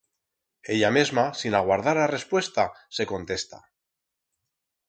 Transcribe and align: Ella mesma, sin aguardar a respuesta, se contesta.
Ella 0.75 0.89
mesma, 0.95 1.25
sin 1.41 1.57
aguardar 1.59 1.95
a 2.05 2.09
respuesta, 2.15 2.65
se 2.99 3.09
contesta. 3.13 3.63